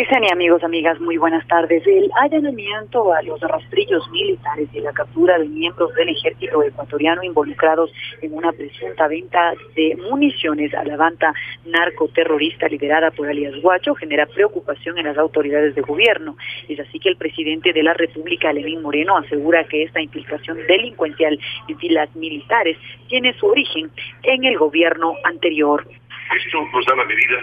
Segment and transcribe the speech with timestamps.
[0.00, 1.86] Licenia, amigos, amigas, muy buenas tardes.
[1.86, 7.92] El allanamiento a los rastrillos militares y la captura de miembros del ejército ecuatoriano involucrados
[8.22, 11.34] en una presunta venta de municiones a la banda
[11.66, 16.34] narcoterrorista liderada por alias Guacho genera preocupación en las autoridades de gobierno.
[16.66, 21.38] Es así que el presidente de la República, Lenín Moreno, asegura que esta infiltración delincuencial
[21.68, 23.90] en filas militares tiene su origen
[24.22, 25.84] en el gobierno anterior.
[26.30, 27.38] Esto nos da la medida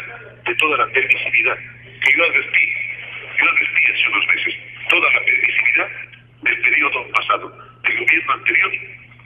[0.46, 2.66] de toda la permisividad que yo advertí,
[3.38, 4.56] yo advertí hace unos meses
[4.90, 5.88] toda la permisividad
[6.42, 7.52] del periodo pasado,
[7.84, 8.72] del gobierno anterior,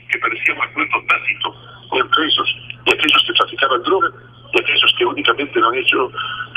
[0.09, 1.55] que parecía un acuerdo tácito
[1.93, 4.09] entre esos y aquellos que traficaban droga
[4.51, 6.11] y aquellos que únicamente no han hecho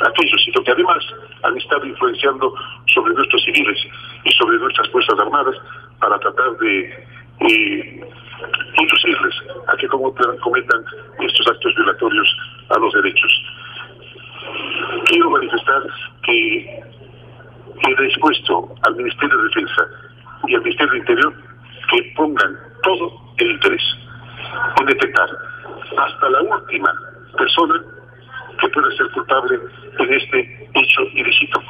[0.09, 1.04] aquellos, sino que además
[1.42, 2.54] han estado influenciando
[2.86, 3.86] sobre nuestros civiles
[4.24, 5.56] y sobre nuestras Fuerzas Armadas
[6.00, 7.04] para tratar de
[8.78, 9.34] inducirles
[9.68, 10.84] a que cometan
[11.20, 12.36] estos actos violatorios
[12.93, 13.43] derechos
[15.06, 15.83] quiero manifestar
[16.23, 16.83] que
[17.87, 19.87] he dispuesto al Ministerio de Defensa
[20.47, 21.35] y al Ministerio de Interior
[21.91, 23.82] que pongan todo el interés
[24.80, 25.29] en detectar
[25.96, 26.93] hasta la última
[27.37, 27.82] persona
[28.60, 29.59] que pueda ser culpable
[29.98, 31.60] en este hecho ilícito.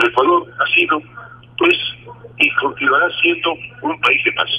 [0.00, 1.00] El Ecuador ha sido,
[1.58, 1.78] pues,
[2.38, 4.50] y continuará siendo un país de paz.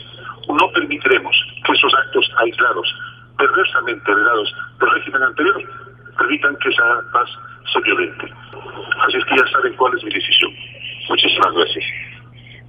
[0.48, 2.96] No permitiremos que esos actos aislados,
[3.38, 5.83] perversamente heredados del régimen anterior,
[6.18, 7.30] permitan que esa paz
[7.72, 8.28] se violente.
[9.08, 10.52] Así es que ya saben cuál es mi decisión.
[11.10, 11.86] Muchísimas gracias.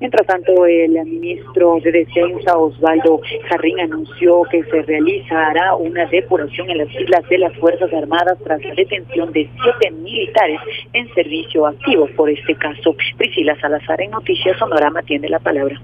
[0.00, 6.78] Mientras tanto, el ministro de Defensa, Osvaldo Jarrín, anunció que se realizará una depuración en
[6.78, 10.60] las filas de las Fuerzas Armadas tras la detención de siete militares
[10.92, 12.96] en servicio activo por este caso.
[13.16, 15.80] Priscila Salazar en Noticias Sonorama tiene la palabra.